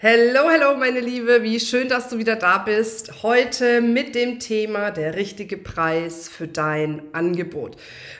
[0.00, 3.24] Hello, hello, meine Liebe, wie schön, dass du wieder da bist.
[3.24, 7.76] Heute mit dem Thema der richtige Preis für dein Angebot.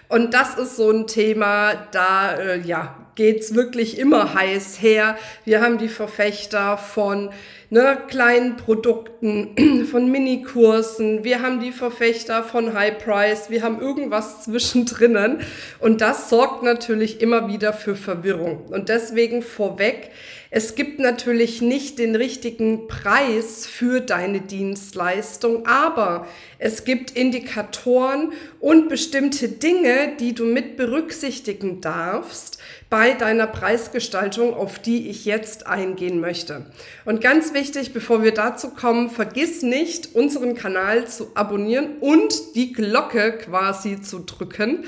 [0.09, 5.19] Und das ist so ein Thema, da äh, ja, geht's wirklich immer heiß her.
[5.45, 7.31] Wir haben die Verfechter von
[7.69, 14.45] ne, kleinen Produkten, von Minikursen, wir haben die Verfechter von High Price, wir haben irgendwas
[14.45, 15.41] zwischendrin.
[15.81, 18.67] Und das sorgt natürlich immer wieder für Verwirrung.
[18.69, 20.11] Und deswegen vorweg,
[20.51, 26.27] es gibt natürlich nicht den richtigen Preis für deine Dienstleistung, aber
[26.59, 34.79] es gibt Indikatoren und bestimmte Dinge, die du mit berücksichtigen darfst bei deiner Preisgestaltung, auf
[34.79, 36.67] die ich jetzt eingehen möchte.
[37.05, 42.73] Und ganz wichtig, bevor wir dazu kommen, vergiss nicht, unseren Kanal zu abonnieren und die
[42.73, 44.85] Glocke quasi zu drücken,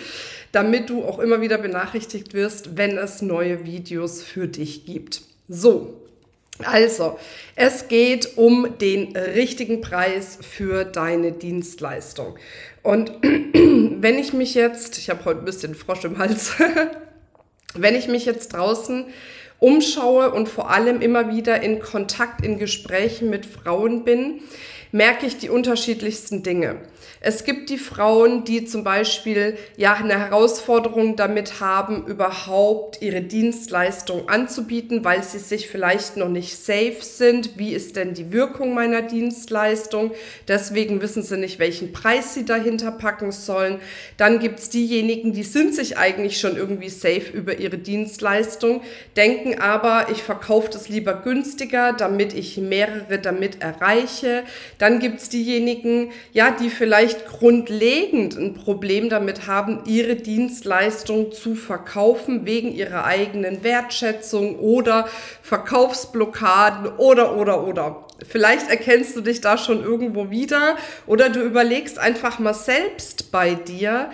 [0.52, 5.22] damit du auch immer wieder benachrichtigt wirst, wenn es neue Videos für dich gibt.
[5.48, 6.00] So,
[6.64, 7.18] also,
[7.56, 12.36] es geht um den richtigen Preis für deine Dienstleistung.
[12.82, 16.52] Und wenn ich mich jetzt, ich habe heute ein bisschen Frosch im Hals,
[17.74, 19.06] wenn ich mich jetzt draußen
[19.58, 24.40] umschaue und vor allem immer wieder in Kontakt, in Gesprächen mit Frauen bin,
[24.92, 26.76] merke ich die unterschiedlichsten Dinge.
[27.22, 34.30] Es gibt die Frauen, die zum Beispiel ja eine Herausforderung damit haben, überhaupt ihre Dienstleistung
[34.30, 37.58] anzubieten, weil sie sich vielleicht noch nicht safe sind.
[37.58, 40.12] Wie ist denn die Wirkung meiner Dienstleistung?
[40.48, 43.80] Deswegen wissen sie nicht, welchen Preis sie dahinter packen sollen.
[44.16, 48.80] Dann gibt's diejenigen, die sind sich eigentlich schon irgendwie safe über ihre Dienstleistung,
[49.18, 54.44] denken aber, ich verkaufe das lieber günstiger, damit ich mehrere damit erreiche.
[54.78, 61.54] Dann gibt's diejenigen, ja, die vielleicht vielleicht grundlegend ein Problem damit haben, ihre Dienstleistung zu
[61.54, 65.08] verkaufen wegen ihrer eigenen Wertschätzung oder
[65.42, 68.06] Verkaufsblockaden oder, oder, oder.
[68.26, 70.76] Vielleicht erkennst du dich da schon irgendwo wieder
[71.06, 74.10] oder du überlegst einfach mal selbst bei dir,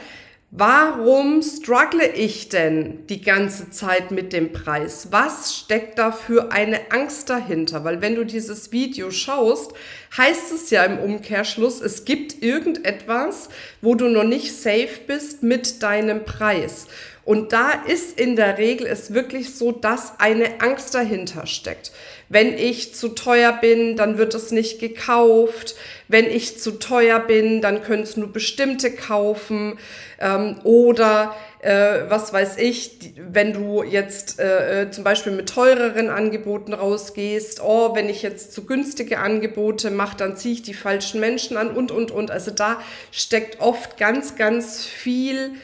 [0.58, 5.08] Warum struggle ich denn die ganze Zeit mit dem Preis?
[5.10, 7.84] Was steckt da für eine Angst dahinter?
[7.84, 9.72] Weil wenn du dieses Video schaust,
[10.16, 13.50] heißt es ja im Umkehrschluss, es gibt irgendetwas,
[13.82, 16.86] wo du noch nicht safe bist mit deinem Preis.
[17.26, 21.90] Und da ist in der Regel es wirklich so, dass eine Angst dahinter steckt.
[22.28, 25.74] Wenn ich zu teuer bin, dann wird es nicht gekauft.
[26.06, 29.76] Wenn ich zu teuer bin, dann können es nur bestimmte kaufen.
[30.20, 36.10] Ähm, oder äh, was weiß ich, wenn du jetzt äh, äh, zum Beispiel mit teureren
[36.10, 41.18] Angeboten rausgehst, oh, wenn ich jetzt zu günstige Angebote mache, dann ziehe ich die falschen
[41.18, 42.30] Menschen an und, und, und.
[42.30, 45.54] Also da steckt oft ganz, ganz viel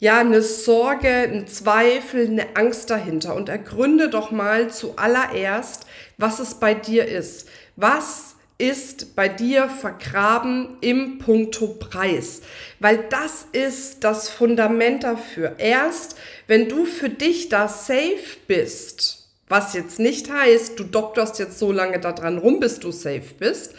[0.00, 3.34] ja, eine Sorge, ein Zweifel, eine Angst dahinter.
[3.34, 5.86] Und ergründe doch mal zuallererst,
[6.16, 7.48] was es bei dir ist.
[7.76, 12.42] Was ist bei dir vergraben im Punkto Preis?
[12.78, 15.56] Weil das ist das Fundament dafür.
[15.58, 16.16] Erst,
[16.46, 21.72] wenn du für dich da safe bist, was jetzt nicht heißt, du doktorst jetzt so
[21.72, 23.74] lange daran rum, bis du safe bist,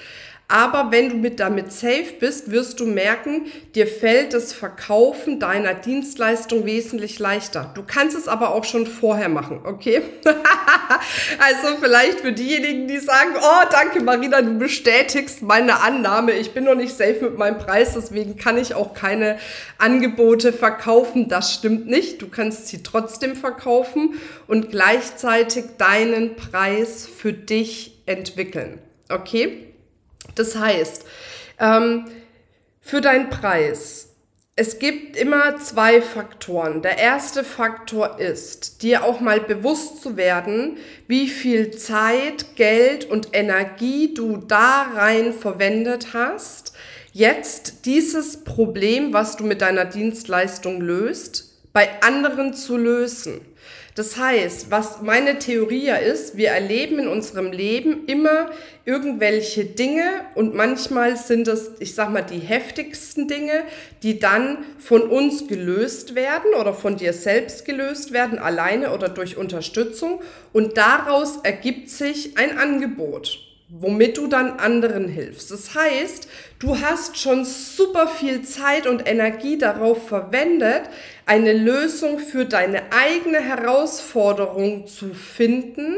[0.51, 3.45] aber wenn du mit damit safe bist, wirst du merken,
[3.75, 7.71] dir fällt das Verkaufen deiner Dienstleistung wesentlich leichter.
[7.75, 10.01] Du kannst es aber auch schon vorher machen, okay?
[10.25, 16.31] also vielleicht für diejenigen, die sagen, oh, danke Marina, du bestätigst meine Annahme.
[16.31, 19.37] Ich bin noch nicht safe mit meinem Preis, deswegen kann ich auch keine
[19.77, 21.29] Angebote verkaufen.
[21.29, 22.23] Das stimmt nicht.
[22.23, 24.15] Du kannst sie trotzdem verkaufen
[24.47, 28.79] und gleichzeitig deinen Preis für dich entwickeln.
[29.09, 29.69] Okay?
[30.39, 31.05] Das heißt,
[31.59, 32.05] ähm,
[32.79, 34.15] für deinen Preis,
[34.55, 36.81] es gibt immer zwei Faktoren.
[36.81, 40.77] Der erste Faktor ist, dir auch mal bewusst zu werden,
[41.07, 46.71] wie viel Zeit, Geld und Energie du da rein verwendet hast,
[47.11, 53.41] jetzt dieses Problem, was du mit deiner Dienstleistung löst, bei anderen zu lösen.
[53.95, 58.51] Das heißt, was meine Theorie ja ist, wir erleben in unserem Leben immer
[58.85, 60.03] irgendwelche Dinge
[60.35, 63.63] und manchmal sind es, ich sag mal, die heftigsten Dinge,
[64.03, 69.37] die dann von uns gelöst werden oder von dir selbst gelöst werden, alleine oder durch
[69.37, 70.21] Unterstützung
[70.53, 73.49] und daraus ergibt sich ein Angebot.
[73.69, 75.51] womit du dann anderen hilfst.
[75.51, 76.27] Das heißt,
[76.57, 80.83] du hast schon super viel Zeit und Energie darauf verwendet,
[81.29, 85.97] eine Lösung für deine eigene Herausforderung zu finden,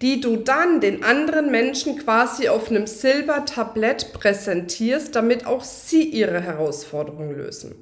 [0.00, 6.40] die du dann den anderen Menschen quasi auf einem Silbertablett präsentierst, damit auch sie ihre
[6.40, 7.74] Herausforderung lösen.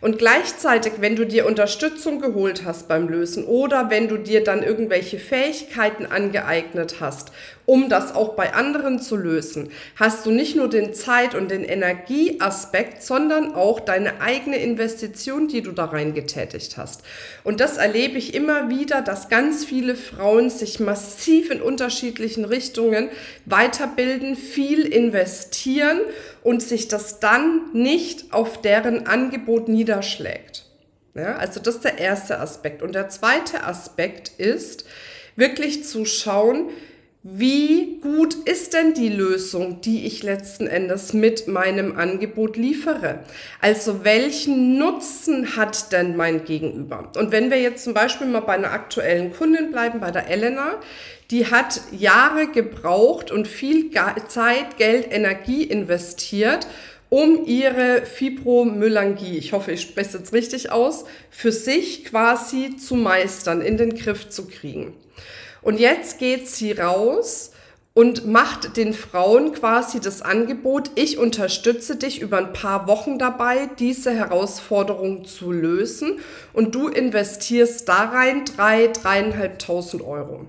[0.00, 4.62] Und gleichzeitig, wenn du dir Unterstützung geholt hast beim Lösen oder wenn du dir dann
[4.62, 7.32] irgendwelche Fähigkeiten angeeignet hast,
[7.66, 11.62] um das auch bei anderen zu lösen, hast du nicht nur den Zeit- und den
[11.62, 17.02] Energieaspekt, sondern auch deine eigene Investition, die du da rein getätigt hast.
[17.44, 23.10] Und das erlebe ich immer wieder, dass ganz viele Frauen sich massiv in unterschiedlichen Richtungen
[23.46, 26.00] weiterbilden, viel investieren
[26.42, 30.66] und sich das dann nicht auf deren Angebot niederschlägt.
[31.14, 32.82] Ja, also das ist der erste Aspekt.
[32.82, 34.84] Und der zweite Aspekt ist,
[35.36, 36.70] wirklich zu schauen,
[37.22, 43.18] wie gut ist denn die Lösung, die ich letzten Endes mit meinem Angebot liefere?
[43.60, 47.12] Also welchen Nutzen hat denn mein Gegenüber?
[47.18, 50.76] Und wenn wir jetzt zum Beispiel mal bei einer aktuellen Kundin bleiben, bei der Elena,
[51.30, 53.90] die hat Jahre gebraucht und viel
[54.28, 56.66] Zeit, Geld, Energie investiert,
[57.08, 62.94] um ihre Fibromyalgie, ich hoffe, ich spreche es jetzt richtig aus, für sich quasi zu
[62.94, 64.94] meistern, in den Griff zu kriegen.
[65.62, 67.50] Und jetzt geht sie raus
[67.94, 73.68] und macht den Frauen quasi das Angebot, ich unterstütze dich über ein paar Wochen dabei,
[73.78, 76.20] diese Herausforderung zu lösen
[76.52, 80.46] und du investierst da rein drei, dreieinhalbtausend Euro.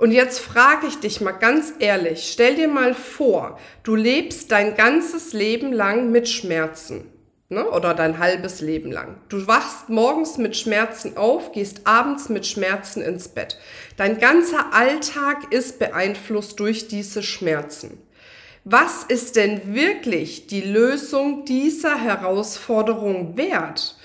[0.00, 4.74] Und jetzt frage ich dich mal ganz ehrlich, stell dir mal vor, du lebst dein
[4.74, 7.04] ganzes Leben lang mit Schmerzen.
[7.50, 7.68] Ne?
[7.68, 9.18] Oder dein halbes Leben lang.
[9.28, 13.58] Du wachst morgens mit Schmerzen auf, gehst abends mit Schmerzen ins Bett.
[13.98, 17.98] Dein ganzer Alltag ist beeinflusst durch diese Schmerzen.
[18.64, 23.96] Was ist denn wirklich die Lösung dieser Herausforderung wert?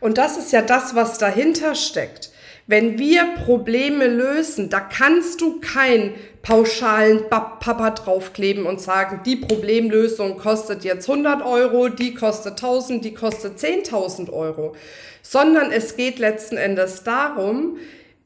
[0.00, 2.31] Und das ist ja das, was dahinter steckt.
[2.66, 10.38] Wenn wir Probleme lösen, da kannst du keinen pauschalen Papa draufkleben und sagen, die Problemlösung
[10.38, 14.74] kostet jetzt 100 Euro, die kostet 1000, die kostet 10.000 Euro,
[15.22, 17.78] sondern es geht letzten Endes darum,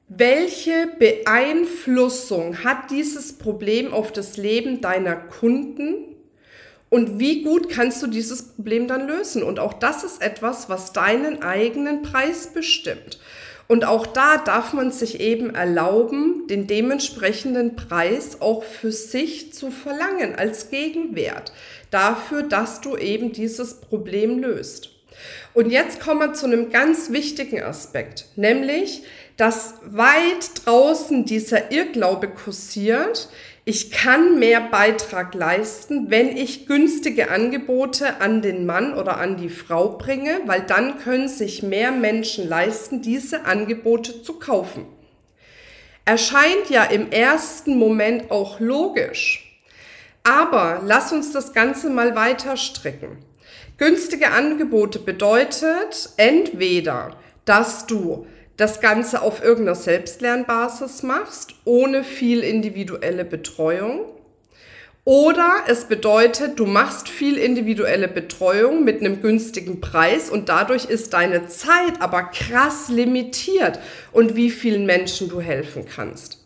[0.08, 6.16] welche Beeinflussung hat dieses Problem auf das Leben deiner Kunden
[6.88, 9.42] und wie gut kannst du dieses Problem dann lösen?
[9.42, 13.18] Und auch das ist etwas, was deinen eigenen Preis bestimmt.
[13.68, 19.70] Und auch da darf man sich eben erlauben, den dementsprechenden Preis auch für sich zu
[19.70, 21.52] verlangen als Gegenwert
[21.90, 24.90] dafür, dass du eben dieses Problem löst.
[25.54, 29.02] Und jetzt kommen wir zu einem ganz wichtigen Aspekt, nämlich,
[29.36, 33.28] dass weit draußen dieser Irrglaube kursiert,
[33.68, 39.48] ich kann mehr Beitrag leisten, wenn ich günstige Angebote an den Mann oder an die
[39.48, 44.86] Frau bringe, weil dann können sich mehr Menschen leisten, diese Angebote zu kaufen.
[46.04, 49.60] Erscheint ja im ersten Moment auch logisch.
[50.22, 53.18] Aber lass uns das Ganze mal weiter stricken.
[53.78, 63.24] Günstige Angebote bedeutet entweder, dass du das Ganze auf irgendeiner Selbstlernbasis machst, ohne viel individuelle
[63.24, 64.06] Betreuung.
[65.04, 71.12] Oder es bedeutet, du machst viel individuelle Betreuung mit einem günstigen Preis und dadurch ist
[71.12, 73.78] deine Zeit aber krass limitiert
[74.10, 76.45] und wie vielen Menschen du helfen kannst.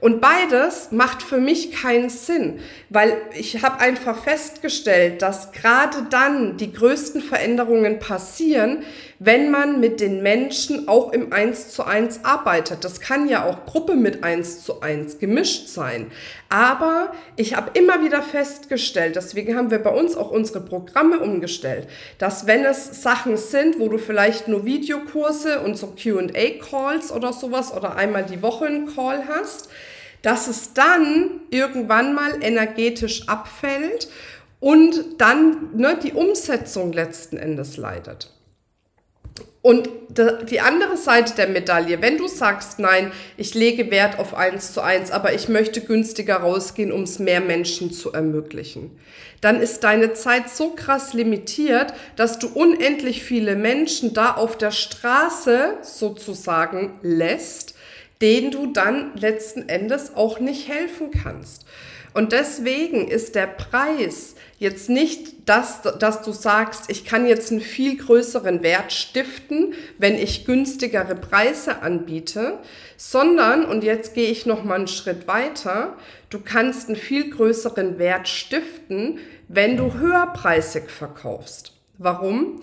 [0.00, 2.60] Und beides macht für mich keinen Sinn,
[2.90, 8.82] weil ich habe einfach festgestellt, dass gerade dann die größten Veränderungen passieren,
[9.18, 12.84] wenn man mit den Menschen auch im Eins zu eins arbeitet.
[12.84, 16.10] Das kann ja auch Gruppe mit Eins zu eins gemischt sein.
[16.48, 21.88] Aber ich habe immer wieder festgestellt, deswegen haben wir bei uns auch unsere Programme umgestellt,
[22.18, 27.72] dass wenn es Sachen sind, wo du vielleicht nur Videokurse und so QA-Calls oder sowas
[27.72, 29.68] oder einmal die Woche einen Call hast,
[30.24, 34.08] dass es dann irgendwann mal energetisch abfällt
[34.58, 38.30] und dann ne, die Umsetzung letzten Endes leidet.
[39.60, 39.88] Und
[40.50, 44.80] die andere Seite der Medaille, wenn du sagst, nein, ich lege Wert auf eins zu
[44.80, 48.98] eins, aber ich möchte günstiger rausgehen, um es mehr Menschen zu ermöglichen,
[49.40, 54.70] dann ist deine Zeit so krass limitiert, dass du unendlich viele Menschen da auf der
[54.70, 57.73] Straße sozusagen lässt,
[58.24, 61.66] denen du dann letzten Endes auch nicht helfen kannst.
[62.14, 67.60] Und deswegen ist der Preis jetzt nicht, dass, dass du sagst, ich kann jetzt einen
[67.60, 72.60] viel größeren Wert stiften, wenn ich günstigere Preise anbiete,
[72.96, 75.98] sondern, und jetzt gehe ich noch mal einen Schritt weiter,
[76.30, 81.74] du kannst einen viel größeren Wert stiften, wenn du höherpreisig verkaufst.
[81.98, 82.62] Warum?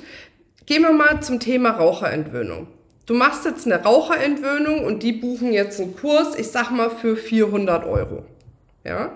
[0.65, 2.65] Gehen wir mal zum Thema Raucherentwöhnung.
[3.05, 7.15] Du machst jetzt eine Raucherentwöhnung und die buchen jetzt einen Kurs, ich sag mal für
[7.15, 8.23] 400 Euro.
[8.83, 9.11] Ja?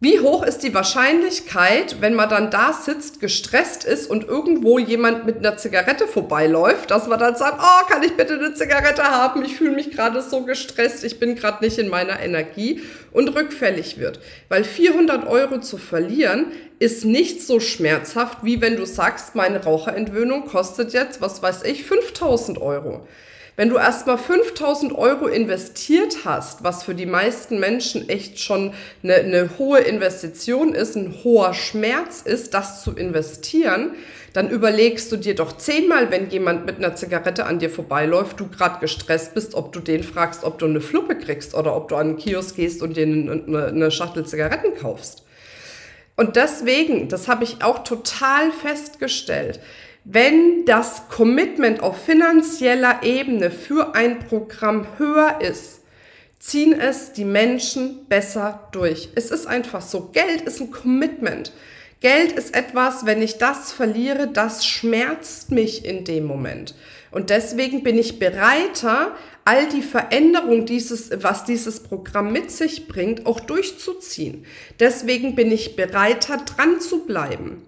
[0.00, 5.26] Wie hoch ist die Wahrscheinlichkeit, wenn man dann da sitzt, gestresst ist und irgendwo jemand
[5.26, 9.44] mit einer Zigarette vorbeiläuft, dass man dann sagt, oh, kann ich bitte eine Zigarette haben?
[9.44, 13.98] Ich fühle mich gerade so gestresst, ich bin gerade nicht in meiner Energie und rückfällig
[13.98, 14.20] wird.
[14.48, 20.46] Weil 400 Euro zu verlieren ist nicht so schmerzhaft, wie wenn du sagst, meine Raucherentwöhnung
[20.46, 23.08] kostet jetzt, was weiß ich, 5000 Euro.
[23.58, 28.72] Wenn du erstmal 5000 Euro investiert hast, was für die meisten Menschen echt schon
[29.02, 33.96] eine, eine hohe Investition ist, ein hoher Schmerz ist, das zu investieren,
[34.32, 38.46] dann überlegst du dir doch zehnmal, wenn jemand mit einer Zigarette an dir vorbeiläuft, du
[38.46, 41.96] gerade gestresst bist, ob du den fragst, ob du eine Fluppe kriegst oder ob du
[41.96, 45.24] an einen Kiosk gehst und dir eine, eine Schachtel Zigaretten kaufst.
[46.14, 49.58] Und deswegen, das habe ich auch total festgestellt,
[50.10, 55.80] wenn das Commitment auf finanzieller Ebene für ein Programm höher ist,
[56.38, 59.10] ziehen es die Menschen besser durch.
[59.16, 60.08] Es ist einfach so.
[60.14, 61.52] Geld ist ein Commitment.
[62.00, 66.74] Geld ist etwas, wenn ich das verliere, das schmerzt mich in dem Moment.
[67.10, 73.26] Und deswegen bin ich bereiter, all die Veränderungen, dieses, was dieses Programm mit sich bringt,
[73.26, 74.46] auch durchzuziehen.
[74.80, 77.67] Deswegen bin ich bereiter, dran zu bleiben.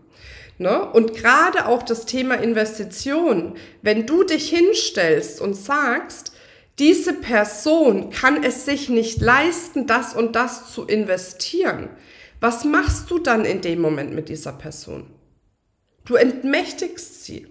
[0.60, 0.84] Ne?
[0.92, 6.32] Und gerade auch das Thema Investition, wenn du dich hinstellst und sagst,
[6.78, 11.88] diese Person kann es sich nicht leisten, das und das zu investieren,
[12.40, 15.06] was machst du dann in dem Moment mit dieser Person?
[16.04, 17.46] Du entmächtigst sie.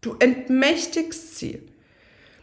[0.00, 1.62] Du entmächtigst sie.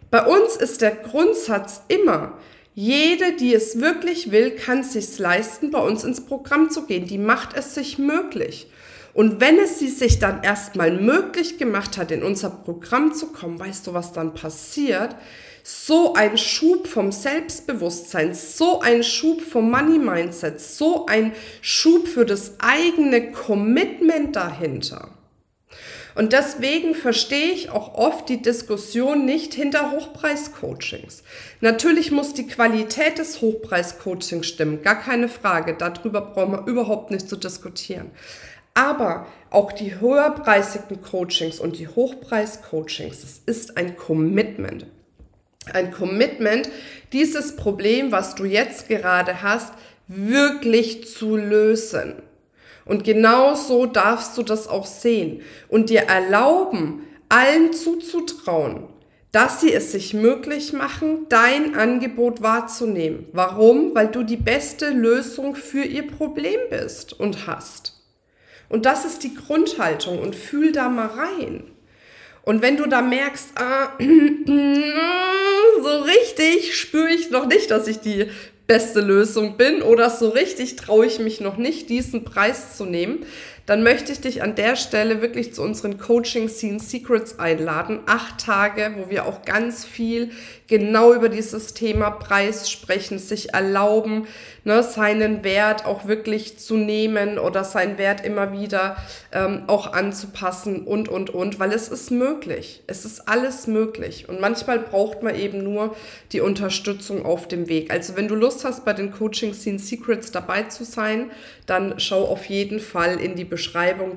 [0.10, 2.38] Bei uns ist der Grundsatz immer,
[2.74, 7.06] jede, die es wirklich will, kann es sich leisten, bei uns ins Programm zu gehen.
[7.06, 8.72] Die macht es sich möglich.
[9.18, 13.60] Und wenn es sie sich dann erstmal möglich gemacht hat, in unser Programm zu kommen,
[13.60, 15.16] weißt du, was dann passiert?
[15.64, 21.32] So ein Schub vom Selbstbewusstsein, so ein Schub vom Money Mindset, so ein
[21.62, 25.10] Schub für das eigene Commitment dahinter.
[26.14, 31.24] Und deswegen verstehe ich auch oft die Diskussion nicht hinter Hochpreis-Coachings.
[31.62, 35.74] Natürlich muss die Qualität des Hochpreis-Coachings stimmen, gar keine Frage.
[35.74, 38.12] Darüber brauchen wir überhaupt nicht zu diskutieren.
[38.78, 44.86] Aber auch die höherpreisigen Coachings und die Hochpreis-Coachings, es ist ein Commitment.
[45.74, 46.70] Ein Commitment,
[47.12, 49.74] dieses Problem, was du jetzt gerade hast,
[50.08, 52.22] wirklich zu lösen.
[52.86, 58.84] Und genau so darfst du das auch sehen und dir erlauben, allen zuzutrauen,
[59.32, 63.26] dass sie es sich möglich machen, dein Angebot wahrzunehmen.
[63.34, 63.96] Warum?
[63.96, 67.97] Weil du die beste Lösung für ihr Problem bist und hast.
[68.70, 71.64] Und das ist die Grundhaltung und fühl da mal rein.
[72.44, 78.28] Und wenn du da merkst, ah, so richtig spüre ich noch nicht, dass ich die
[78.68, 83.26] beste Lösung bin oder so richtig traue ich mich noch nicht, diesen Preis zu nehmen,
[83.68, 88.00] dann möchte ich dich an der Stelle wirklich zu unseren Coaching Scene Secrets einladen.
[88.06, 90.32] Acht Tage, wo wir auch ganz viel
[90.68, 94.28] genau über dieses Thema Preis sprechen, sich erlauben,
[94.64, 98.98] ne, seinen Wert auch wirklich zu nehmen oder seinen Wert immer wieder
[99.32, 102.84] ähm, auch anzupassen und, und, und, weil es ist möglich.
[102.88, 104.28] Es ist alles möglich.
[104.30, 105.96] Und manchmal braucht man eben nur
[106.32, 107.92] die Unterstützung auf dem Weg.
[107.92, 111.32] Also wenn du Lust hast, bei den Coaching Scene Secrets dabei zu sein,
[111.66, 113.57] dann schau auf jeden Fall in die Beschreibung,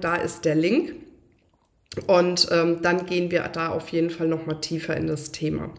[0.01, 0.95] da ist der Link.
[2.07, 5.75] Und ähm, dann gehen wir da auf jeden Fall nochmal tiefer in das Thema.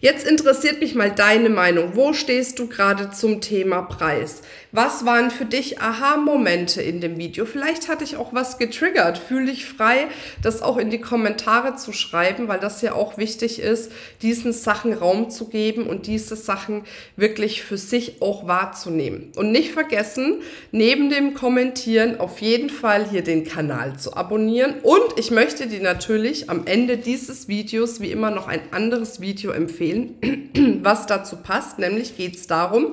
[0.00, 1.92] Jetzt interessiert mich mal deine Meinung.
[1.94, 4.42] Wo stehst du gerade zum Thema Preis?
[4.70, 7.46] Was waren für dich Aha-Momente in dem Video?
[7.46, 9.16] Vielleicht hatte ich auch was getriggert.
[9.16, 10.08] Fühl dich frei,
[10.42, 14.92] das auch in die Kommentare zu schreiben, weil das ja auch wichtig ist, diesen Sachen
[14.92, 16.82] Raum zu geben und diese Sachen
[17.16, 19.32] wirklich für sich auch wahrzunehmen.
[19.36, 24.74] Und nicht vergessen, neben dem Kommentieren auf jeden Fall hier den Kanal zu abonnieren.
[24.82, 29.52] Und ich möchte dir natürlich am Ende dieses Videos wie immer noch ein anderes Video
[29.52, 29.85] empfehlen,
[30.82, 31.78] was dazu passt.
[31.78, 32.86] Nämlich geht es darum,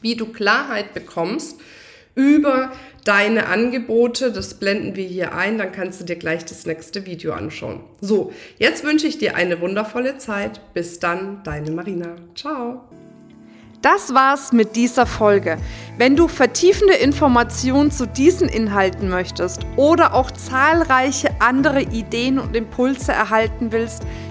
[0.00, 1.60] wie du Klarheit bekommst
[2.14, 2.72] über
[3.04, 4.32] deine Angebote.
[4.32, 7.80] Das blenden wir hier ein, dann kannst du dir gleich das nächste Video anschauen.
[8.00, 10.60] So, jetzt wünsche ich dir eine wundervolle Zeit.
[10.74, 12.16] Bis dann, deine Marina.
[12.34, 12.82] Ciao.
[13.82, 15.58] Das war's mit dieser Folge.
[15.96, 23.12] Wenn du vertiefende Informationen zu diesen Inhalten möchtest oder auch zahlreiche andere Ideen und Impulse
[23.12, 24.02] erhalten willst,